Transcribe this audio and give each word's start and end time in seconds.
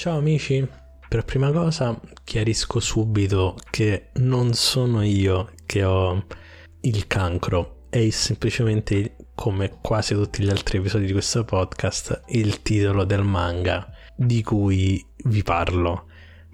Ciao 0.00 0.16
amici, 0.16 0.66
per 1.10 1.26
prima 1.26 1.52
cosa 1.52 2.00
chiarisco 2.24 2.80
subito 2.80 3.54
che 3.68 4.08
non 4.14 4.54
sono 4.54 5.02
io 5.02 5.50
che 5.66 5.84
ho 5.84 6.24
il 6.80 7.06
cancro, 7.06 7.82
è 7.90 8.08
semplicemente, 8.08 9.16
come 9.34 9.76
quasi 9.82 10.14
tutti 10.14 10.42
gli 10.42 10.48
altri 10.48 10.78
episodi 10.78 11.04
di 11.04 11.12
questo 11.12 11.44
podcast, 11.44 12.22
il 12.28 12.62
titolo 12.62 13.04
del 13.04 13.24
manga 13.24 13.92
di 14.16 14.42
cui 14.42 15.06
vi 15.24 15.42
parlo. 15.42 16.06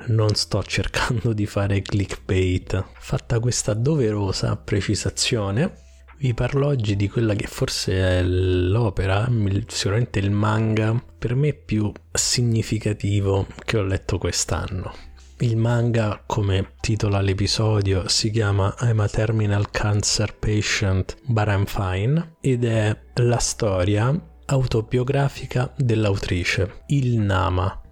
Non 0.08 0.34
sto 0.34 0.64
cercando 0.64 1.32
di 1.32 1.46
fare 1.46 1.82
clickbait. 1.82 2.84
Fatta 2.98 3.38
questa 3.38 3.74
doverosa 3.74 4.56
precisazione, 4.56 5.85
vi 6.18 6.32
parlo 6.34 6.66
oggi 6.66 6.96
di 6.96 7.08
quella 7.08 7.34
che 7.34 7.46
forse 7.46 7.92
è 7.92 8.22
l'opera, 8.22 9.28
sicuramente 9.66 10.18
il 10.18 10.30
manga 10.30 11.02
per 11.18 11.34
me 11.34 11.52
più 11.52 11.92
significativo 12.12 13.46
che 13.64 13.76
ho 13.78 13.82
letto 13.82 14.18
quest'anno. 14.18 14.92
Il 15.40 15.58
manga, 15.58 16.22
come 16.24 16.72
titola 16.80 17.20
l'episodio, 17.20 18.08
si 18.08 18.30
chiama 18.30 18.74
I'm 18.80 19.00
a 19.00 19.08
Terminal 19.08 19.70
Cancer 19.70 20.34
Patient 20.34 21.16
but 21.26 21.48
I'm 21.48 21.66
Fine 21.66 22.36
ed 22.40 22.64
è 22.64 22.98
la 23.16 23.38
storia 23.38 24.18
autobiografica 24.46 25.70
dell'autrice, 25.76 26.84
il 26.86 27.18
Nama. 27.18 27.82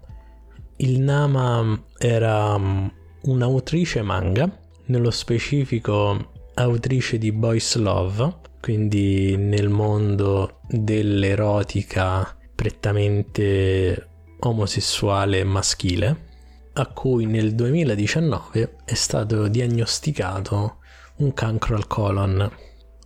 Il 0.77 0.99
Nama 0.99 1.85
era 1.99 2.57
mm, 2.57 2.87
un'autrice 3.25 4.01
manga, 4.01 4.49
nello 4.85 5.11
specifico 5.11 6.33
autrice 6.55 7.17
di 7.17 7.31
Boys 7.31 7.75
Love, 7.75 8.35
quindi 8.61 9.35
nel 9.37 9.69
mondo 9.69 10.61
dell'erotica 10.67 12.35
prettamente 12.55 14.09
omosessuale 14.39 15.43
maschile, 15.43 16.23
a 16.73 16.87
cui 16.87 17.25
nel 17.25 17.55
2019 17.55 18.77
è 18.85 18.93
stato 18.93 19.47
diagnosticato 19.47 20.77
un 21.17 21.33
cancro 21.33 21.75
al 21.75 21.87
colon. 21.87 22.51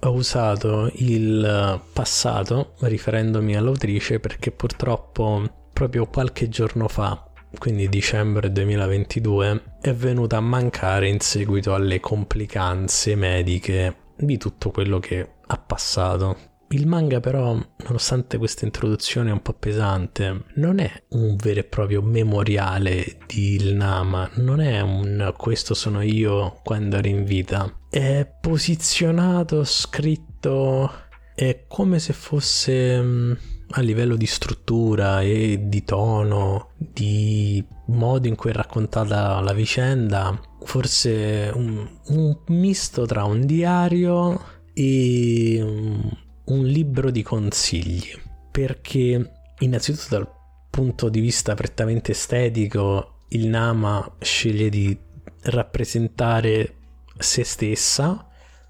Ho 0.02 0.12
usato 0.14 0.90
il 0.96 1.82
passato 1.92 2.74
riferendomi 2.80 3.56
all'autrice 3.56 4.20
perché 4.20 4.52
purtroppo 4.52 5.70
proprio 5.74 6.08
qualche 6.08 6.50
giorno 6.50 6.88
fa 6.88 7.29
quindi 7.58 7.90
dicembre 7.90 8.52
2022, 8.52 9.78
è 9.82 9.94
venuta 9.94 10.38
a 10.38 10.42
mancare 10.42 11.08
in 11.08 11.20
seguito 11.20 11.74
alle 11.74 12.00
complicanze 12.00 13.16
mediche 13.16 13.96
di 14.16 14.38
tutto 14.38 14.72
quello 14.72 15.00
che 15.00 15.28
ha 15.46 15.58
passato. 15.58 16.50
Il 16.72 16.86
manga 16.86 17.20
però, 17.20 17.58
nonostante 17.78 18.38
questa 18.38 18.64
introduzione 18.66 19.32
un 19.32 19.42
po' 19.42 19.54
pesante, 19.54 20.44
non 20.56 20.78
è 20.78 20.92
un 21.10 21.36
vero 21.36 21.62
e 21.62 21.64
proprio 21.64 22.04
memoriale 22.04 23.18
di 23.26 23.56
Il 23.56 23.74
Nama, 23.74 24.30
non 24.36 24.62
è 24.62 24.80
un 24.82 25.34
questo 25.36 25.74
sono 25.74 26.04
io 26.04 26.60
quando 26.64 26.98
ero 26.98 27.08
in 27.08 27.24
vita. 27.24 27.74
È 27.90 28.30
posizionato, 28.40 29.64
scritto, 29.64 30.92
è 31.34 31.64
come 31.68 31.98
se 31.98 32.14
fosse 32.14 33.02
mm, 33.02 33.32
a 33.72 33.82
livello 33.82 34.16
di 34.16 34.26
struttura 34.26 35.22
e 35.22 35.68
di 35.68 35.84
tono, 35.84 36.72
di 36.78 37.64
modo 37.88 38.28
in 38.28 38.36
cui 38.36 38.50
è 38.50 38.54
raccontata 38.54 39.40
la 39.42 39.54
vicenda, 39.54 40.40
forse 40.64 41.52
un, 41.54 41.88
un 42.08 42.38
misto 42.48 43.06
tra 43.06 43.24
un 43.26 43.46
diario 43.46 44.42
e 44.74 45.60
un, 45.62 46.10
un 46.46 46.66
libro 46.66 47.12
di 47.12 47.22
consigli. 47.22 48.10
Perché 48.52 49.32
innanzitutto 49.60 50.08
dal 50.10 50.32
punto 50.70 51.10
di 51.10 51.20
vista 51.20 51.54
prettamente 51.54 52.12
estetico, 52.12 53.26
il 53.30 53.48
Nama 53.48 54.16
sceglie 54.20 54.70
di 54.70 54.98
rappresentare 55.42 56.76
se 57.18 57.44
stessa 57.44 58.28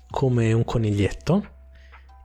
come 0.10 0.52
un 0.52 0.66
coniglietto 0.66 1.58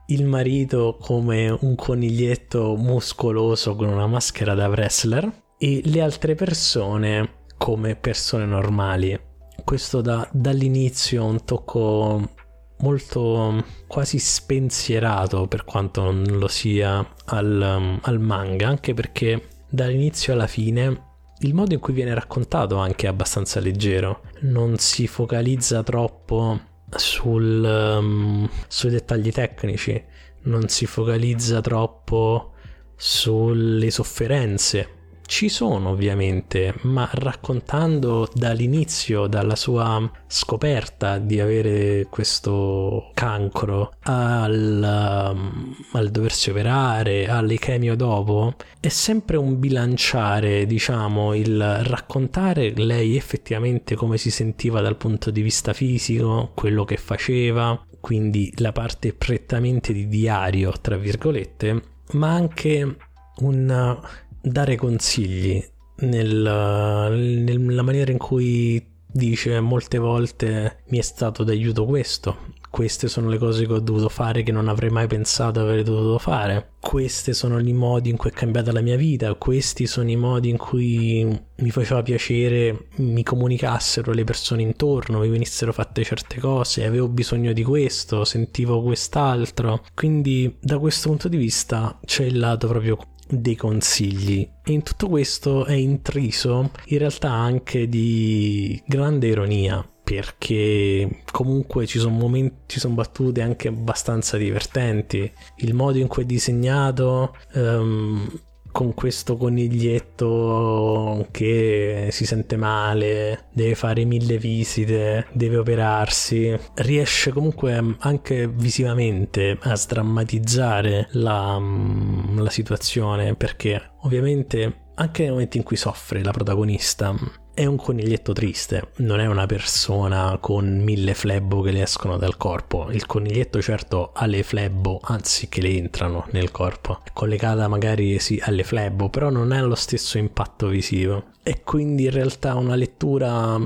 il 0.07 0.25
marito 0.25 0.97
come 0.99 1.49
un 1.49 1.75
coniglietto 1.75 2.75
muscoloso 2.75 3.75
con 3.75 3.87
una 3.87 4.07
maschera 4.07 4.53
da 4.53 4.67
wrestler 4.67 5.43
e 5.57 5.81
le 5.85 6.01
altre 6.01 6.35
persone 6.35 7.43
come 7.57 7.95
persone 7.95 8.45
normali. 8.45 9.19
Questo 9.63 10.01
dà 10.01 10.27
dall'inizio 10.31 11.25
un 11.25 11.43
tocco 11.43 12.33
molto 12.79 13.63
quasi 13.87 14.19
spensierato 14.19 15.47
per 15.47 15.63
quanto 15.63 16.03
non 16.03 16.37
lo 16.37 16.47
sia 16.47 17.05
al, 17.25 17.99
al 18.01 18.19
manga, 18.19 18.67
anche 18.67 18.93
perché 18.93 19.47
dall'inizio 19.69 20.33
alla 20.33 20.47
fine 20.47 21.13
il 21.39 21.53
modo 21.53 21.73
in 21.73 21.79
cui 21.79 21.93
viene 21.93 22.13
raccontato 22.13 22.77
anche 22.77 23.07
è 23.07 23.09
abbastanza 23.09 23.59
leggero, 23.59 24.21
non 24.41 24.77
si 24.77 25.07
focalizza 25.07 25.83
troppo 25.83 26.59
sul, 26.97 27.63
um, 27.63 28.49
sui 28.67 28.89
dettagli 28.89 29.31
tecnici, 29.31 30.03
non 30.43 30.67
si 30.69 30.85
focalizza 30.85 31.61
troppo 31.61 32.53
sulle 32.95 33.91
sofferenze 33.91 34.94
ci 35.25 35.49
sono 35.49 35.89
ovviamente, 35.89 36.75
ma 36.81 37.09
raccontando 37.11 38.29
dall'inizio, 38.33 39.27
dalla 39.27 39.55
sua 39.55 40.09
scoperta 40.27 41.17
di 41.17 41.39
avere 41.39 42.07
questo 42.09 43.11
cancro 43.13 43.93
al, 44.03 45.31
um, 45.33 45.75
al 45.93 46.09
doversi 46.09 46.49
operare, 46.49 47.27
all'ichemio 47.27 47.95
dopo, 47.95 48.55
è 48.79 48.89
sempre 48.89 49.37
un 49.37 49.59
bilanciare, 49.59 50.65
diciamo, 50.65 51.33
il 51.33 51.83
raccontare 51.83 52.73
lei 52.75 53.15
effettivamente 53.15 53.95
come 53.95 54.17
si 54.17 54.31
sentiva 54.31 54.81
dal 54.81 54.97
punto 54.97 55.31
di 55.31 55.41
vista 55.41 55.73
fisico, 55.73 56.51
quello 56.53 56.85
che 56.85 56.97
faceva, 56.97 57.79
quindi 57.99 58.53
la 58.57 58.71
parte 58.71 59.13
prettamente 59.13 59.91
di 59.91 60.07
diario, 60.07 60.71
tra 60.79 60.97
virgolette, 60.97 61.81
ma 62.11 62.33
anche 62.33 62.97
un 63.37 63.99
dare 64.45 64.75
consigli 64.75 65.63
nel, 65.97 67.11
nella 67.11 67.81
maniera 67.81 68.11
in 68.11 68.17
cui 68.17 68.93
dice 69.15 69.59
molte 69.61 69.97
volte 69.97 70.83
mi 70.89 70.97
è 70.97 71.01
stato 71.01 71.43
d'aiuto 71.43 71.85
questo. 71.85 72.53
Queste 72.69 73.07
sono 73.07 73.29
le 73.29 73.37
cose 73.37 73.65
che 73.65 73.71
ho 73.71 73.79
dovuto 73.79 74.09
fare 74.09 74.43
che 74.43 74.51
non 74.51 74.67
avrei 74.67 74.89
mai 74.89 75.07
pensato 75.07 75.61
avrei 75.61 75.81
dovuto 75.81 76.19
fare. 76.19 76.71
Questi 76.81 77.33
sono 77.33 77.57
i 77.57 77.71
modi 77.71 78.09
in 78.09 78.17
cui 78.17 78.31
è 78.31 78.33
cambiata 78.33 78.73
la 78.73 78.81
mia 78.81 78.97
vita. 78.97 79.33
Questi 79.35 79.87
sono 79.87 80.09
i 80.09 80.17
modi 80.17 80.49
in 80.49 80.57
cui 80.57 81.25
mi 81.55 81.69
faceva 81.69 82.03
piacere 82.03 82.87
mi 82.97 83.23
comunicassero 83.23 84.11
le 84.11 84.25
persone 84.25 84.63
intorno, 84.63 85.19
mi 85.19 85.29
venissero 85.29 85.71
fatte 85.71 86.03
certe 86.03 86.41
cose. 86.41 86.85
Avevo 86.85 87.07
bisogno 87.07 87.53
di 87.53 87.63
questo, 87.63 88.25
sentivo 88.25 88.83
quest'altro. 88.83 89.85
Quindi, 89.93 90.57
da 90.59 90.77
questo 90.77 91.07
punto 91.07 91.29
di 91.29 91.37
vista, 91.37 91.97
c'è 92.03 92.25
il 92.25 92.37
lato 92.37 92.67
proprio 92.67 92.97
dei 93.27 93.55
consigli 93.55 94.47
in 94.65 94.83
tutto 94.83 95.07
questo 95.07 95.65
è 95.65 95.73
intriso 95.73 96.71
in 96.85 96.97
realtà 96.97 97.31
anche 97.31 97.87
di 97.87 98.81
grande 98.85 99.27
ironia 99.27 99.87
perché 100.03 101.23
comunque 101.31 101.87
ci 101.87 101.97
sono 101.97 102.15
momenti, 102.15 102.55
ci 102.67 102.79
sono 102.79 102.93
battute 102.93 103.41
anche 103.41 103.69
abbastanza 103.69 104.37
divertenti. 104.37 105.31
Il 105.57 105.73
modo 105.73 105.97
in 105.97 106.05
cui 106.07 106.21
è 106.21 106.25
disegnato 106.27 107.35
um, 107.53 108.29
con 108.75 108.93
questo 108.93 109.37
coniglietto 109.37 111.27
che 111.31 112.09
si 112.11 112.25
sente 112.25 112.57
male, 112.57 113.45
deve 113.53 113.73
fare 113.73 114.03
mille 114.03 114.37
visite, 114.37 115.27
deve 115.31 115.55
operarsi, 115.55 116.53
riesce 116.73 117.31
comunque 117.31 117.95
anche 117.99 118.49
visivamente 118.49 119.57
a 119.61 119.75
sdrammatizzare 119.75 121.07
la, 121.11 121.57
mm, 121.57 122.37
la 122.39 122.49
situazione 122.49 123.35
perché 123.35 123.91
ovviamente 124.01 124.89
anche 124.95 125.21
nei 125.21 125.31
momenti 125.31 125.55
in 125.55 125.63
cui 125.63 125.77
soffre 125.77 126.21
la 126.21 126.31
protagonista 126.31 127.15
è 127.55 127.65
un 127.65 127.77
coniglietto 127.77 128.33
triste, 128.33 128.89
non 128.97 129.21
è 129.21 129.25
una 129.25 129.45
persona 129.45 130.37
con 130.41 130.81
mille 130.83 131.13
flebbo 131.13 131.61
che 131.61 131.71
le 131.71 131.83
escono 131.83 132.17
dal 132.17 132.35
corpo. 132.35 132.91
Il 132.91 133.05
coniglietto 133.05 133.61
certo 133.61 134.11
ha 134.13 134.25
le 134.25 134.43
flebbo, 134.43 134.99
anzi 135.01 135.47
che 135.47 135.61
le 135.61 135.69
entrano 135.69 136.27
nel 136.31 136.51
corpo. 136.51 136.99
È 137.05 137.11
collegata 137.13 137.69
magari 137.69 138.19
sì 138.19 138.39
alle 138.43 138.65
flebbo, 138.65 139.09
però 139.09 139.29
non 139.29 139.53
ha 139.53 139.61
lo 139.61 139.75
stesso 139.75 140.17
impatto 140.17 140.67
visivo. 140.67 141.27
E 141.43 141.61
quindi 141.63 142.03
in 142.03 142.11
realtà 142.11 142.55
una 142.55 142.75
lettura 142.75 143.57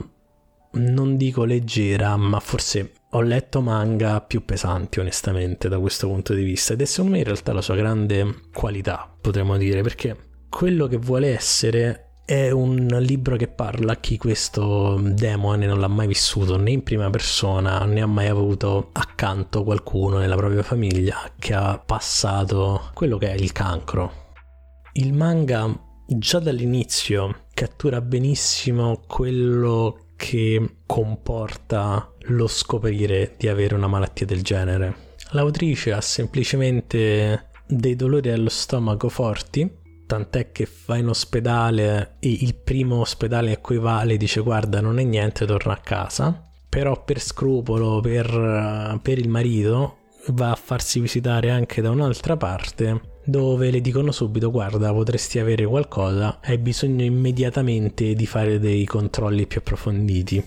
non 0.72 1.18
dico 1.18 1.44
leggera, 1.44 2.16
ma 2.16 2.40
forse 2.40 2.92
ho 3.10 3.22
letto 3.22 3.60
manga 3.60 4.22
più 4.22 4.46
pesanti 4.46 5.00
onestamente 5.00 5.68
da 5.68 5.80
questo 5.80 6.06
punto 6.06 6.36
di 6.36 6.44
vista 6.44 6.74
ed 6.74 6.82
è 6.82 6.86
secondo 6.86 7.14
me 7.14 7.18
in 7.18 7.24
realtà 7.24 7.54
la 7.54 7.62
sua 7.62 7.76
grande 7.76 8.42
qualità, 8.54 9.12
potremmo 9.20 9.58
dire, 9.58 9.82
perché 9.82 10.16
quello 10.48 10.86
che 10.86 10.98
vuole 10.98 11.34
essere 11.34 12.09
è 12.30 12.52
un 12.52 12.86
libro 13.00 13.38
che 13.38 13.48
parla 13.48 13.94
a 13.94 13.96
chi 13.96 14.16
questo 14.20 15.00
demone 15.02 15.66
non 15.66 15.80
l'ha 15.80 15.88
mai 15.88 16.06
vissuto 16.06 16.58
né 16.58 16.70
in 16.70 16.84
prima 16.84 17.10
persona 17.10 17.84
né 17.86 18.02
ha 18.02 18.06
mai 18.06 18.28
avuto 18.28 18.90
accanto 18.92 19.64
qualcuno 19.64 20.20
nella 20.20 20.36
propria 20.36 20.62
famiglia 20.62 21.32
che 21.40 21.56
ha 21.56 21.80
passato 21.84 22.92
quello 22.94 23.18
che 23.18 23.32
è 23.32 23.34
il 23.34 23.52
cancro. 23.52 24.28
Il 24.94 25.12
manga 25.14 25.76
già 26.06 26.38
dall'inizio 26.38 27.46
cattura 27.52 28.00
benissimo 28.00 29.02
quello 29.08 30.10
che 30.16 30.82
comporta 30.86 32.14
lo 32.28 32.46
scoprire 32.46 33.34
di 33.40 33.48
avere 33.48 33.74
una 33.74 33.88
malattia 33.88 34.28
del 34.28 34.44
genere. 34.44 35.16
L'autrice 35.32 35.94
ha 35.94 36.02
semplicemente 36.02 37.50
dei 37.66 37.96
dolori 37.96 38.30
allo 38.30 38.50
stomaco 38.50 39.10
forti, 39.10 39.79
tant'è 40.10 40.52
che 40.52 40.68
va 40.88 40.98
in 40.98 41.08
ospedale 41.08 42.16
e 42.18 42.30
il 42.42 42.56
primo 42.56 43.02
ospedale 43.02 43.54
a 43.54 43.58
cui 43.60 43.78
va 43.78 44.04
le 44.04 44.18
dice 44.18 44.42
guarda 44.42 44.82
non 44.82 44.98
è 44.98 45.04
niente, 45.04 45.46
torna 45.46 45.74
a 45.74 45.78
casa. 45.78 46.50
Però 46.68 47.04
per 47.04 47.22
scrupolo, 47.22 48.00
per, 48.00 49.00
per 49.04 49.20
il 49.20 49.30
marito, 49.30 49.98
va 50.30 50.50
a 50.50 50.56
farsi 50.56 51.00
visitare 51.00 51.52
anche 51.52 51.82
da 51.82 51.92
un'altra 51.92 52.38
parte 52.38 53.18
dove 53.24 53.70
le 53.70 53.82
dicono 53.82 54.12
subito 54.12 54.50
guarda 54.50 54.92
potresti 54.92 55.38
avere 55.38 55.64
qualcosa, 55.66 56.40
hai 56.42 56.58
bisogno 56.58 57.04
immediatamente 57.04 58.16
di 58.16 58.26
fare 58.26 58.58
dei 58.58 58.86
controlli 58.86 59.46
più 59.46 59.60
approfonditi. 59.60 60.44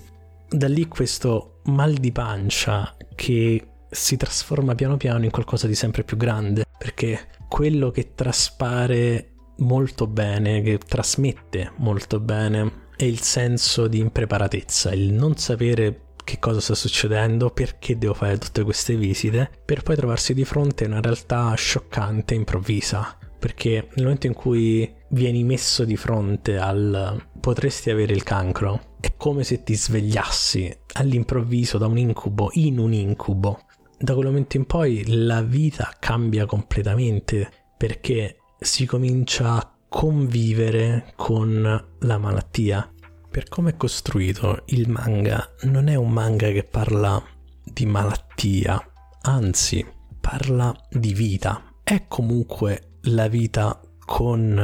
Da 0.49 0.67
lì 0.67 0.89
questo 0.89 1.61
mal 1.67 1.93
di 1.93 2.11
pancia 2.11 2.97
che 3.15 3.65
si 3.89 4.17
trasforma 4.17 4.75
piano 4.75 4.97
piano 4.97 5.25
in 5.25 5.31
qualcosa 5.31 5.69
di 5.69 5.77
sempre 5.77 6.03
più 6.03 6.17
grande, 6.17 6.65
perché 6.77 7.29
quello 7.47 7.93
che 7.93 8.15
traspare 8.17 9.32
molto 9.59 10.07
bene, 10.07 10.63
che 10.63 10.79
trasmette 10.79 11.73
molto 11.77 12.21
bene, 12.21 12.89
è 12.97 13.05
il 13.05 13.21
senso 13.21 13.87
di 13.87 13.99
impreparatezza, 13.99 14.93
il 14.93 15.13
non 15.13 15.37
sapere 15.37 16.11
che 16.25 16.39
cosa 16.39 16.61
sta 16.61 16.75
succedendo, 16.75 17.51
perché 17.51 17.99
devo 17.99 18.15
fare 18.15 18.39
tutte 18.39 18.63
queste 18.63 18.97
visite, 18.97 19.51
per 19.65 19.83
poi 19.83 19.97
trovarsi 19.97 20.35
di 20.35 20.45
fronte 20.45 20.85
a 20.85 20.89
una 20.89 21.01
realtà 21.01 21.53
scioccante, 21.55 22.35
improvvisa. 22.35 23.17
Perché 23.39 23.89
nel 23.95 24.05
momento 24.05 24.29
in 24.29 24.35
cui 24.35 24.89
vieni 25.09 25.43
messo 25.43 25.85
di 25.85 25.97
fronte 25.97 26.59
al 26.59 27.27
potresti 27.41 27.91
avere 27.91 28.13
il 28.13 28.23
cancro, 28.23 28.97
è 29.01 29.15
come 29.17 29.43
se 29.43 29.65
ti 29.65 29.75
svegliassi 29.75 30.73
all'improvviso 30.93 31.77
da 31.77 31.87
un 31.87 31.99
incubo 31.99 32.51
in 32.53 32.79
un 32.79 32.93
incubo 32.93 33.65
da 34.03 34.15
quel 34.15 34.27
momento 34.27 34.57
in 34.57 34.67
poi 34.67 35.05
la 35.07 35.43
vita 35.43 35.95
cambia 35.99 36.45
completamente 36.45 37.51
perché 37.77 38.39
si 38.65 38.87
comincia 38.87 39.55
a 39.55 39.73
convivere 39.89 41.13
con 41.17 41.85
la 41.99 42.19
malattia. 42.19 42.91
Per 43.31 43.49
come 43.49 43.71
è 43.71 43.77
costruito, 43.77 44.63
il 44.67 44.89
manga 44.89 45.55
non 45.63 45.89
è 45.89 45.95
un 45.95 46.11
manga 46.11 46.49
che 46.51 46.65
parla 46.65 47.23
di 47.65 47.87
malattia, 47.87 48.83
anzi 49.23 49.87
parla 50.21 50.75
di 50.91 51.13
vita. 51.13 51.63
È 51.83 52.05
comunque 52.09 52.99
la 53.03 53.29
vita 53.29 53.81
con 53.99 54.55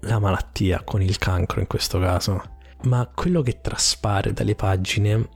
la 0.00 0.18
malattia, 0.18 0.82
con 0.84 1.02
il 1.02 1.18
cancro 1.18 1.60
in 1.60 1.66
questo 1.66 1.98
caso. 1.98 2.42
Ma 2.82 3.10
quello 3.14 3.42
che 3.42 3.60
traspare 3.60 4.32
dalle 4.32 4.54
pagine 4.54 5.28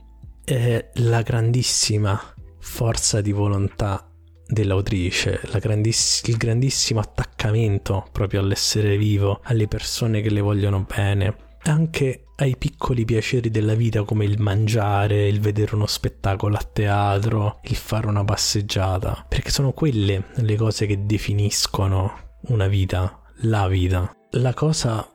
è 0.43 0.89
la 0.95 1.21
grandissima 1.21 2.19
forza 2.59 3.21
di 3.21 3.31
volontà 3.31 4.08
dell'autrice, 4.49 5.39
grandiss- 5.59 6.27
il 6.27 6.37
grandissimo 6.37 6.99
attaccamento 6.99 8.07
proprio 8.11 8.39
all'essere 8.39 8.97
vivo, 8.97 9.39
alle 9.43 9.67
persone 9.67 10.21
che 10.21 10.31
le 10.31 10.41
vogliono 10.41 10.85
bene, 10.87 11.35
anche 11.63 12.23
ai 12.37 12.55
piccoli 12.57 13.05
piaceri 13.05 13.49
della 13.49 13.75
vita 13.75 14.03
come 14.03 14.25
il 14.25 14.39
mangiare, 14.39 15.27
il 15.27 15.39
vedere 15.39 15.75
uno 15.75 15.85
spettacolo 15.85 16.55
a 16.55 16.67
teatro, 16.71 17.59
il 17.63 17.75
fare 17.75 18.07
una 18.07 18.23
passeggiata, 18.23 19.25
perché 19.27 19.51
sono 19.51 19.71
quelle 19.71 20.29
le 20.33 20.55
cose 20.55 20.85
che 20.85 21.05
definiscono 21.05 22.37
una 22.47 22.67
vita, 22.67 23.21
la 23.41 23.67
vita. 23.67 24.11
La 24.31 24.53
cosa 24.53 25.07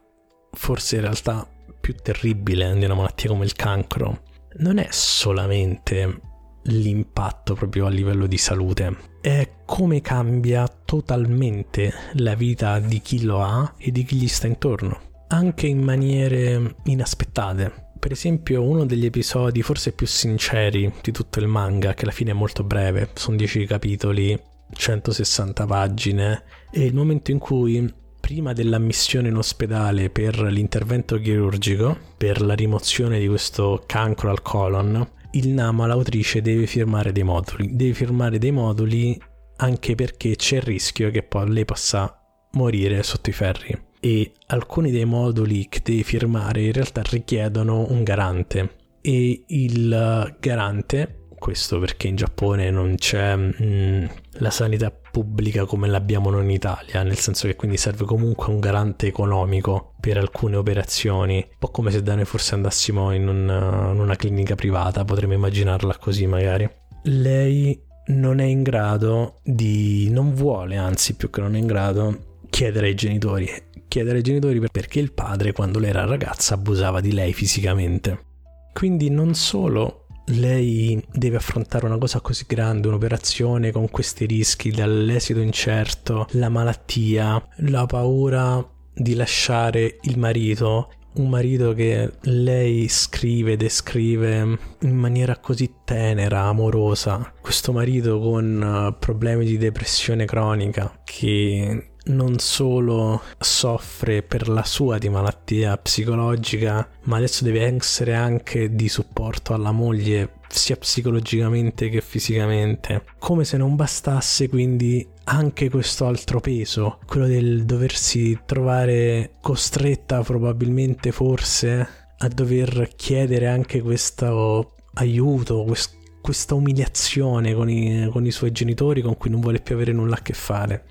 forse 0.53 0.97
in 0.97 1.03
realtà 1.03 1.49
più 1.81 1.95
terribile 1.95 2.73
di 2.77 2.85
una 2.85 2.95
malattia 2.95 3.29
come 3.29 3.45
il 3.45 3.55
cancro 3.55 4.23
non 4.59 4.79
è 4.79 4.87
solamente 4.91 6.21
l'impatto 6.65 7.55
proprio 7.55 7.87
a 7.87 7.91
livello 7.91 8.27
di 8.27 8.39
salute. 8.39 9.13
È 9.21 9.49
come 9.65 10.01
cambia 10.01 10.67
totalmente 10.85 11.93
la 12.15 12.35
vita 12.35 12.79
di 12.79 13.01
chi 13.01 13.23
lo 13.23 13.43
ha 13.43 13.75
e 13.79 13.91
di 13.91 14.05
chi 14.05 14.17
gli 14.17 14.29
sta 14.29 14.47
intorno, 14.47 15.01
anche 15.29 15.67
in 15.67 15.83
maniere 15.83 16.77
inaspettate. 16.85 17.93
Per 17.99 18.13
esempio, 18.13 18.63
uno 18.63 18.85
degli 18.85 19.07
episodi 19.07 19.63
forse 19.63 19.93
più 19.93 20.07
sinceri 20.07 20.93
di 21.03 21.11
tutto 21.11 21.39
il 21.39 21.47
manga, 21.47 21.95
che 21.95 22.03
alla 22.03 22.13
fine 22.13 22.33
è 22.33 22.35
molto 22.35 22.63
breve, 22.63 23.11
sono 23.15 23.37
10 23.37 23.65
capitoli, 23.65 24.39
160 24.71 25.65
pagine, 25.65 26.43
è 26.71 26.81
il 26.81 26.95
momento 26.95 27.31
in 27.31 27.39
cui 27.39 27.93
prima 28.21 28.53
dell'ammissione 28.53 29.29
in 29.29 29.37
ospedale 29.37 30.11
per 30.11 30.41
l'intervento 30.41 31.19
chirurgico, 31.19 31.97
per 32.17 32.41
la 32.41 32.55
rimozione 32.55 33.19
di 33.19 33.27
questo 33.27 33.85
cancro 33.87 34.31
al 34.31 34.41
colon, 34.41 35.07
il 35.35 35.49
Nama, 35.49 35.87
l'autrice, 35.87 36.43
deve 36.43 36.67
firmare 36.67 37.13
dei 37.13 37.23
moduli. 37.23 37.75
Deve 37.75 37.95
firmare 37.95 38.39
dei 38.39 38.51
moduli 38.51 39.21
anche 39.57 39.95
perché 39.95 40.37
c'è 40.37 40.57
il 40.57 40.63
rischio 40.63 41.11
che 41.11 41.23
poi 41.23 41.51
lei 41.51 41.65
possa 41.65 42.21
morire 42.53 43.03
sotto 43.03 43.31
i 43.31 43.33
ferri. 43.33 43.83
E 44.01 44.33
alcuni 44.47 44.91
dei 44.91 45.05
moduli 45.05 45.67
che 45.69 45.81
deve 45.83 46.03
firmare 46.03 46.63
in 46.63 46.73
realtà 46.73 47.03
richiedono 47.03 47.87
un 47.91 48.03
garante. 48.03 48.77
E 49.01 49.45
il 49.49 50.37
garante 50.41 51.24
questo 51.45 51.79
perché 51.79 52.07
in 52.07 52.17
Giappone 52.17 52.71
non 52.71 52.95
c'è 52.95 53.37
mh, 53.37 53.55
mm, 53.63 54.05
la 54.39 54.49
sanità 54.49 54.91
pubblica 54.91 55.67
come 55.67 55.89
l'abbiamo 55.89 56.31
noi 56.31 56.45
in 56.45 56.51
Italia, 56.51 57.03
nel 57.03 57.19
senso 57.19 57.47
che 57.47 57.55
quindi 57.55 57.77
serve 57.77 58.07
comunque 58.07 58.51
un 58.51 58.61
garante 58.61 59.09
economico 59.09 59.93
per 60.01 60.17
alcune 60.17 60.57
operazioni, 60.57 61.47
un 61.47 61.57
po' 61.59 61.69
come 61.69 61.91
se 61.91 62.03
da 62.03 62.15
noi 62.15 62.25
forse 62.25 62.55
andassimo 62.55 63.13
in, 63.13 63.29
un, 63.29 63.91
in 63.93 64.01
una 64.01 64.17
clinica 64.17 64.55
privata, 64.55 65.05
potremmo 65.05 65.35
immaginarla 65.35 65.99
così 65.99 66.27
magari. 66.27 66.67
Lei 67.03 67.79
non 68.07 68.39
è 68.39 68.45
in 68.45 68.63
grado 68.63 69.41
di, 69.45 70.09
non 70.11 70.33
vuole 70.33 70.77
anzi 70.77 71.15
più 71.15 71.29
che 71.29 71.43
non 71.43 71.57
è 71.57 71.59
in 71.59 71.67
grado, 71.67 72.39
chiedere 72.49 72.87
ai 72.87 72.95
genitori, 72.95 73.47
chiedere 73.87 74.17
ai 74.17 74.23
genitori 74.23 74.61
perché 74.73 74.99
il 74.99 75.13
padre 75.13 75.53
quando 75.53 75.79
lei 75.79 75.91
era 75.91 76.07
ragazza 76.07 76.55
abusava 76.55 77.03
di 77.03 77.13
lei 77.13 77.35
fisicamente. 77.35 78.33
Quindi 78.73 79.11
non 79.11 79.35
solo 79.35 80.04
lei 80.27 81.03
deve 81.13 81.37
affrontare 81.37 81.87
una 81.87 81.99
cosa 81.99 82.21
così 82.21 82.45
grande, 82.47 82.89
un'operazione 82.89 83.71
con 83.73 83.91
questi 83.91 84.27
rischi, 84.27 84.71
dall'esito 84.71 85.41
incerto, 85.41 86.27
la 86.33 86.49
malattia, 86.49 87.47
la 87.57 87.87
paura 87.87 88.67
di 88.93 89.15
lasciare 89.15 89.99
il 90.03 90.19
marito, 90.19 90.91
un 91.15 91.29
marito 91.29 91.73
che 91.75 92.13
lei 92.23 92.89
scrive, 92.89 93.57
descrive 93.57 94.59
in 94.81 94.97
maniera 94.97 95.37
così 95.39 95.73
tenera, 95.85 96.43
amorosa, 96.43 97.33
questo 97.41 97.73
marito 97.73 98.19
con 98.19 98.63
eh, 98.93 98.97
problemi 98.99 99.45
di 99.45 99.59
depressione 99.59 100.25
cronica 100.25 101.01
che 101.05 101.94
non 102.05 102.39
solo 102.39 103.23
soffre 103.39 104.23
per 104.23 104.49
la 104.49 104.65
sua 104.65 104.99
di 104.99 105.09
malattia 105.09 105.77
psicologica, 105.77 106.87
ma 107.05 107.17
adesso 107.17 107.45
deve 107.45 107.63
essere 107.63 108.15
anche 108.15 108.75
di 108.75 108.89
supporto 108.89 109.55
alla 109.55 109.73
moglie 109.73 110.41
sia 110.49 110.77
psicologicamente 110.77 111.89
che 111.89 112.01
fisicamente. 112.01 113.05
Come 113.19 113.45
se 113.45 113.57
non 113.57 113.77
bastasse 113.77 114.49
quindi 114.49 115.07
anche 115.25 115.71
questo 115.71 116.07
altro 116.07 116.41
peso, 116.41 116.99
quello 117.07 117.27
del 117.27 117.65
doversi 117.65 118.39
trovare 118.45 119.35
costretta 119.41 120.23
probabilmente 120.23 121.13
forse 121.13 121.89
a 122.17 122.29
dover 122.29 122.91
chiedere 122.95 123.49
anche 123.49 123.81
questo 123.81 124.75
aiuto, 124.95 125.65
quest- 125.65 126.03
questa 126.21 126.55
umiliazione 126.55 127.53
con 127.53 127.69
i, 127.69 128.09
con 128.11 128.25
i 128.25 128.31
suoi 128.31 128.51
genitori 128.53 129.03
con 129.03 129.17
cui 129.17 129.29
non 129.29 129.41
vuole 129.41 129.61
più 129.61 129.75
avere 129.75 129.93
nulla 129.93 130.15
a 130.17 130.23
che 130.23 130.33
fare 130.33 130.85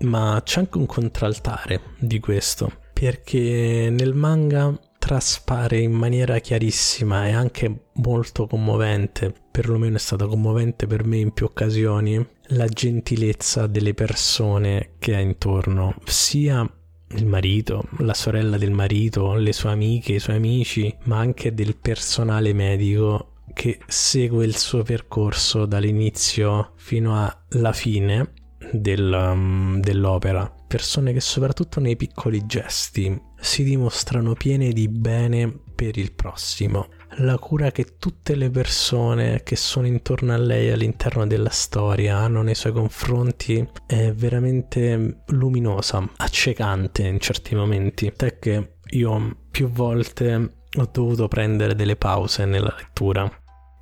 ma 0.00 0.40
c'è 0.44 0.60
anche 0.60 0.78
un 0.78 0.86
contraltare 0.86 1.80
di 1.98 2.20
questo, 2.20 2.70
perché 2.92 3.88
nel 3.90 4.14
manga 4.14 4.78
traspare 4.98 5.78
in 5.78 5.92
maniera 5.92 6.40
chiarissima 6.40 7.28
e 7.28 7.32
anche 7.32 7.90
molto 7.94 8.46
commovente, 8.46 9.32
perlomeno 9.50 9.96
è 9.96 10.00
stata 10.00 10.26
commovente 10.26 10.86
per 10.86 11.04
me 11.04 11.18
in 11.18 11.32
più 11.32 11.46
occasioni, 11.46 12.26
la 12.48 12.66
gentilezza 12.66 13.66
delle 13.66 13.94
persone 13.94 14.94
che 14.98 15.14
ha 15.14 15.20
intorno, 15.20 15.94
sia 16.04 16.68
il 17.10 17.26
marito, 17.26 17.84
la 17.98 18.14
sorella 18.14 18.58
del 18.58 18.72
marito, 18.72 19.34
le 19.34 19.52
sue 19.52 19.70
amiche, 19.70 20.14
i 20.14 20.18
suoi 20.18 20.36
amici, 20.36 20.92
ma 21.04 21.18
anche 21.18 21.54
del 21.54 21.76
personale 21.76 22.52
medico 22.52 23.34
che 23.52 23.78
segue 23.86 24.44
il 24.44 24.56
suo 24.56 24.82
percorso 24.82 25.66
dall'inizio 25.66 26.72
fino 26.74 27.32
alla 27.48 27.72
fine 27.72 28.32
del, 28.72 29.12
um, 29.12 29.80
dell'opera, 29.80 30.52
persone 30.66 31.12
che 31.12 31.20
soprattutto 31.20 31.80
nei 31.80 31.96
piccoli 31.96 32.44
gesti 32.46 33.20
si 33.38 33.62
dimostrano 33.64 34.32
piene 34.32 34.72
di 34.72 34.88
bene 34.88 35.64
per 35.74 35.98
il 35.98 36.12
prossimo. 36.12 36.88
La 37.18 37.38
cura 37.38 37.70
che 37.70 37.96
tutte 37.98 38.34
le 38.34 38.50
persone 38.50 39.42
che 39.42 39.56
sono 39.56 39.86
intorno 39.86 40.32
a 40.32 40.38
lei 40.38 40.70
all'interno 40.70 41.26
della 41.26 41.50
storia 41.50 42.16
hanno 42.16 42.42
nei 42.42 42.54
suoi 42.54 42.72
confronti 42.72 43.66
è 43.86 44.12
veramente 44.12 45.22
luminosa, 45.26 46.06
accecante 46.16 47.06
in 47.06 47.20
certi 47.20 47.54
momenti. 47.54 48.12
Tant'è 48.14 48.38
che 48.38 48.78
io 48.90 49.36
più 49.50 49.68
volte 49.68 50.64
ho 50.78 50.88
dovuto 50.90 51.28
prendere 51.28 51.74
delle 51.74 51.96
pause 51.96 52.44
nella 52.44 52.74
lettura. 52.76 53.30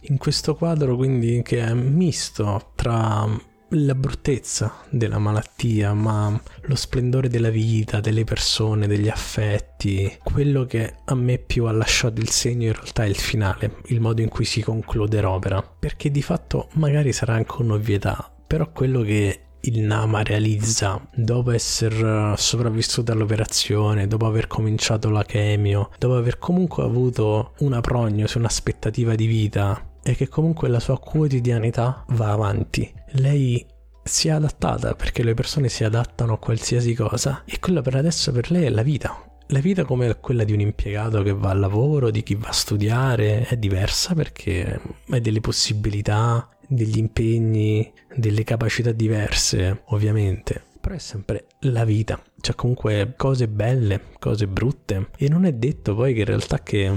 In 0.07 0.19
questo 0.19 0.55
quadro 0.55 0.97
quindi 0.97 1.41
che 1.43 1.61
è 1.61 1.73
misto 1.73 2.73
tra 2.75 3.27
la 3.75 3.95
bruttezza 3.95 4.73
della 4.91 5.19
malattia, 5.19 5.93
ma 5.93 6.41
lo 6.63 6.75
splendore 6.75 7.29
della 7.29 7.51
vita, 7.51 8.01
delle 8.01 8.25
persone, 8.25 8.87
degli 8.87 9.09
affetti, 9.09 10.19
quello 10.23 10.65
che 10.65 10.95
a 11.05 11.15
me 11.15 11.39
più 11.39 11.67
ha 11.67 11.73
lasciato 11.73 12.21
il 12.21 12.31
segno 12.31 12.67
in 12.67 12.73
realtà 12.73 13.05
è 13.05 13.09
il 13.09 13.17
finale, 13.17 13.77
il 13.87 14.01
modo 14.01 14.21
in 14.21 14.29
cui 14.29 14.45
si 14.45 14.63
conclude 14.63 15.21
l'opera, 15.21 15.63
perché 15.63 16.11
di 16.11 16.23
fatto 16.23 16.69
magari 16.75 17.13
sarà 17.13 17.35
anche 17.35 17.63
un'ovvietà, 17.63 18.33
però 18.47 18.71
quello 18.71 19.03
che 19.03 19.41
il 19.65 19.81
Nama 19.81 20.23
realizza 20.23 21.01
dopo 21.15 21.51
essere 21.51 22.35
sopravvissuto 22.37 23.13
all'operazione, 23.13 24.07
dopo 24.07 24.27
aver 24.27 24.47
cominciato 24.47 25.09
la 25.09 25.25
chemio, 25.25 25.91
dopo 25.99 26.17
aver 26.17 26.39
comunque 26.39 26.85
avuto 26.85 27.55
una 27.61 27.81
prognosi, 27.81 28.37
un'aspettativa 28.37 29.15
di 29.15 29.27
vita 29.27 29.89
è 30.05 30.15
che 30.15 30.29
comunque 30.29 30.69
la 30.69 30.81
sua 30.81 31.01
quotidianità 31.01 32.05
va 32.09 32.31
avanti. 32.31 32.93
Lei 33.13 33.67
si 34.03 34.29
è 34.29 34.33
adattata 34.33 34.95
perché 34.95 35.23
le 35.23 35.33
persone 35.33 35.71
si 35.71 35.83
adattano 35.83 36.35
a 36.35 36.39
qualsiasi 36.39 36.93
cosa 36.95 37.43
e 37.47 37.59
quella 37.59 37.81
per 37.81 37.97
adesso 37.97 38.31
per 38.31 38.51
lei 38.51 38.67
è 38.67 38.69
la 38.69 38.83
vita. 38.83 39.19
La 39.49 39.61
vita 39.61 39.85
come 39.85 40.19
quella 40.21 40.45
di 40.45 40.53
un 40.53 40.61
impiegato 40.61 41.23
che 41.23 41.33
va 41.33 41.51
al 41.51 41.59
lavoro, 41.59 42.11
di 42.11 42.23
chi 42.23 42.35
va 42.35 42.49
a 42.49 42.53
studiare, 42.53 43.47
è 43.47 43.57
diversa 43.57 44.15
perché 44.15 44.81
hai 45.09 45.21
delle 45.21 45.41
possibilità, 45.41 46.49
degli 46.69 46.99
impegni, 46.99 47.91
delle 48.15 48.45
capacità 48.45 48.93
diverse, 48.93 49.83
ovviamente. 49.87 50.63
Però 50.81 50.95
è 50.95 50.99
sempre 50.99 51.47
la 51.61 51.85
vita, 51.85 52.23
c'è 52.41 52.55
comunque 52.55 53.15
cose 53.17 53.49
belle, 53.49 54.01
cose 54.19 54.47
brutte 54.47 55.09
e 55.17 55.29
non 55.31 55.47
è 55.47 55.53
detto 55.53 55.95
poi 55.95 56.13
che 56.13 56.21
in 56.21 56.27
realtà 56.27 56.63
che 56.63 56.93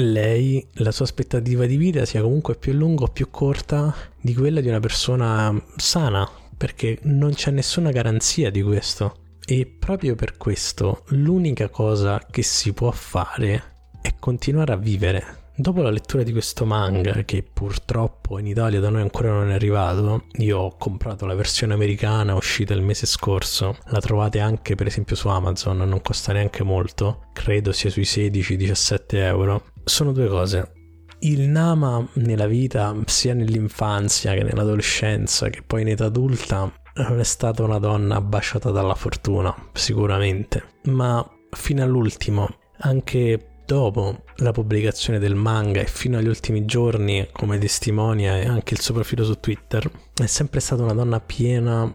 lei, 0.00 0.66
la 0.74 0.90
sua 0.90 1.04
aspettativa 1.04 1.66
di 1.66 1.76
vita 1.76 2.04
sia 2.04 2.22
comunque 2.22 2.56
più 2.56 2.72
lunga 2.72 3.04
o 3.04 3.08
più 3.08 3.30
corta 3.30 3.94
di 4.20 4.34
quella 4.34 4.60
di 4.60 4.68
una 4.68 4.80
persona 4.80 5.54
sana, 5.76 6.28
perché 6.56 6.98
non 7.02 7.34
c'è 7.34 7.50
nessuna 7.50 7.90
garanzia 7.90 8.50
di 8.50 8.62
questo. 8.62 9.16
E 9.46 9.66
proprio 9.66 10.14
per 10.14 10.36
questo 10.38 11.02
l'unica 11.08 11.68
cosa 11.68 12.26
che 12.30 12.42
si 12.42 12.72
può 12.72 12.90
fare 12.90 13.72
è 14.00 14.14
continuare 14.18 14.72
a 14.72 14.76
vivere. 14.76 15.42
Dopo 15.56 15.82
la 15.82 15.90
lettura 15.90 16.24
di 16.24 16.32
questo 16.32 16.64
manga, 16.64 17.22
che 17.24 17.44
purtroppo 17.44 18.40
in 18.40 18.46
Italia 18.46 18.80
da 18.80 18.88
noi 18.88 19.02
ancora 19.02 19.30
non 19.30 19.50
è 19.50 19.54
arrivato, 19.54 20.24
io 20.38 20.58
ho 20.58 20.76
comprato 20.76 21.26
la 21.26 21.34
versione 21.34 21.74
americana 21.74 22.34
uscita 22.34 22.74
il 22.74 22.82
mese 22.82 23.06
scorso, 23.06 23.76
la 23.90 24.00
trovate 24.00 24.40
anche 24.40 24.74
per 24.74 24.88
esempio 24.88 25.14
su 25.14 25.28
Amazon, 25.28 25.76
non 25.76 26.02
costa 26.02 26.32
neanche 26.32 26.64
molto, 26.64 27.26
credo 27.32 27.70
sia 27.70 27.88
sui 27.88 28.02
16-17 28.02 29.02
euro 29.10 29.62
sono 29.84 30.12
due 30.12 30.28
cose. 30.28 30.72
Il 31.20 31.48
Nama 31.48 32.06
nella 32.14 32.46
vita, 32.46 32.94
sia 33.06 33.34
nell'infanzia 33.34 34.34
che 34.34 34.42
nell'adolescenza, 34.42 35.48
che 35.48 35.62
poi 35.62 35.82
in 35.82 35.88
età 35.88 36.06
adulta, 36.06 36.70
non 36.96 37.18
è 37.18 37.24
stata 37.24 37.62
una 37.62 37.78
donna 37.78 38.20
baciata 38.20 38.70
dalla 38.70 38.94
fortuna, 38.94 39.54
sicuramente. 39.72 40.64
Ma 40.84 41.26
fino 41.50 41.82
all'ultimo, 41.82 42.48
anche 42.78 43.62
dopo 43.64 44.24
la 44.36 44.52
pubblicazione 44.52 45.18
del 45.18 45.34
manga 45.34 45.80
e 45.80 45.86
fino 45.86 46.18
agli 46.18 46.28
ultimi 46.28 46.64
giorni, 46.64 47.26
come 47.32 47.58
testimonia 47.58 48.34
anche 48.50 48.74
il 48.74 48.80
suo 48.80 48.94
profilo 48.94 49.24
su 49.24 49.40
Twitter, 49.40 49.90
è 50.14 50.26
sempre 50.26 50.60
stata 50.60 50.82
una 50.82 50.92
donna 50.92 51.20
piena 51.20 51.92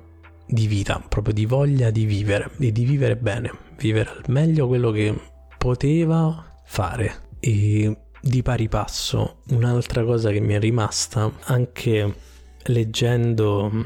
di 0.47 0.65
vita, 0.65 1.03
proprio 1.07 1.33
di 1.33 1.45
voglia 1.45 1.91
di 1.91 2.05
vivere 2.05 2.49
e 2.57 2.71
di 2.71 2.83
vivere 2.83 3.15
bene, 3.15 3.51
vivere 3.77 4.09
al 4.09 4.23
meglio 4.27 4.67
quello 4.67 4.89
che 4.89 5.13
poteva 5.57 6.43
fare 6.65 7.27
e 7.39 7.97
di 8.21 8.41
pari 8.41 8.67
passo, 8.67 9.37
un'altra 9.49 10.03
cosa 10.03 10.31
che 10.31 10.39
mi 10.39 10.53
è 10.53 10.59
rimasta 10.59 11.31
anche 11.45 12.27
leggendo 12.63 13.69
mm, 13.73 13.81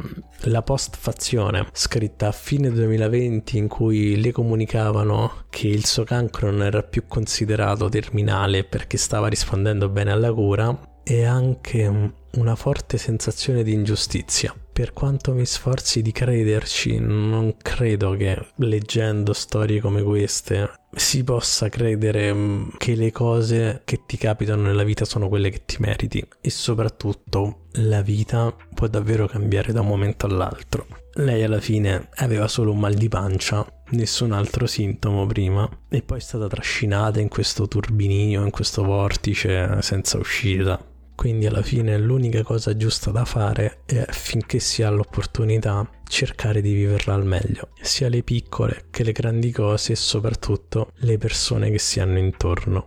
la 0.45 0.61
postfazione 0.61 1.67
scritta 1.71 2.27
a 2.27 2.31
fine 2.31 2.69
2020 2.71 3.57
in 3.57 3.67
cui 3.67 4.19
le 4.19 4.31
comunicavano 4.31 5.45
che 5.49 5.67
il 5.67 5.85
suo 5.85 6.03
cancro 6.03 6.49
non 6.49 6.63
era 6.63 6.81
più 6.81 7.05
considerato 7.07 7.89
terminale 7.89 8.63
perché 8.63 8.97
stava 8.97 9.27
rispondendo 9.27 9.89
bene 9.89 10.11
alla 10.11 10.33
cura 10.33 10.77
e 11.03 11.23
anche 11.23 12.13
una 12.31 12.55
forte 12.55 12.97
sensazione 12.97 13.63
di 13.63 13.73
ingiustizia. 13.73 14.53
Per 14.73 14.91
quanto 14.91 15.33
mi 15.33 15.45
sforzi 15.45 16.01
di 16.01 16.11
crederci, 16.11 16.97
non 16.97 17.57
credo 17.61 18.15
che 18.15 18.47
leggendo 18.55 19.31
storie 19.31 19.79
come 19.79 20.01
queste 20.01 20.67
si 20.95 21.23
possa 21.23 21.69
credere 21.69 22.33
mm, 22.33 22.69
che 22.79 22.95
le 22.95 23.11
cose 23.11 23.83
che 23.85 24.01
ti 24.07 24.17
capitano 24.17 24.63
nella 24.63 24.83
vita 24.83 25.05
sono 25.05 25.29
quelle 25.29 25.51
che 25.51 25.61
ti 25.65 25.77
meriti 25.79 26.27
e 26.41 26.49
soprattutto 26.49 27.67
la 27.73 28.01
vita 28.01 28.51
può 28.73 28.87
davvero 28.87 29.27
cambiare 29.27 29.73
da 29.73 29.81
un 29.81 29.87
momento 29.87 30.25
all'altro. 30.25 30.87
Lei 31.17 31.43
alla 31.43 31.59
fine 31.59 32.09
aveva 32.15 32.47
solo 32.47 32.71
un 32.71 32.79
mal 32.79 32.95
di 32.95 33.09
pancia, 33.09 33.63
nessun 33.91 34.31
altro 34.31 34.65
sintomo 34.65 35.27
prima 35.27 35.69
e 35.87 36.01
poi 36.01 36.17
è 36.17 36.21
stata 36.21 36.47
trascinata 36.47 37.19
in 37.19 37.27
questo 37.27 37.67
turbinio, 37.67 38.43
in 38.43 38.49
questo 38.49 38.83
vortice 38.83 39.83
senza 39.83 40.17
uscita 40.17 40.83
quindi 41.15 41.45
alla 41.45 41.61
fine 41.61 41.97
l'unica 41.97 42.43
cosa 42.43 42.75
giusta 42.75 43.11
da 43.11 43.25
fare 43.25 43.81
è 43.85 44.05
finché 44.09 44.59
si 44.59 44.83
ha 44.83 44.89
l'opportunità 44.89 45.87
cercare 46.07 46.61
di 46.61 46.73
viverla 46.73 47.13
al 47.13 47.25
meglio, 47.25 47.69
sia 47.81 48.09
le 48.09 48.23
piccole 48.23 48.85
che 48.89 49.03
le 49.03 49.11
grandi 49.11 49.51
cose 49.51 49.93
e 49.93 49.95
soprattutto 49.95 50.91
le 50.97 51.17
persone 51.17 51.69
che 51.69 51.79
si 51.79 51.99
hanno 51.99 52.17
intorno. 52.17 52.85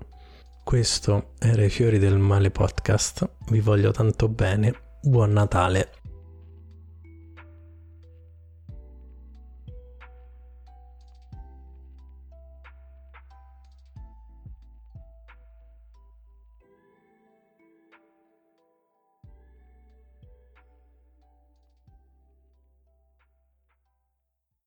Questo 0.65 1.35
era 1.39 1.65
i 1.65 1.71
fiori 1.71 1.99
del 1.99 2.19
male 2.19 2.51
podcast, 2.51 3.29
vi 3.51 3.61
voglio 3.61 3.91
tanto 3.93 4.29
bene, 4.29 4.99
buon 5.03 5.33
Natale. 5.33 6.06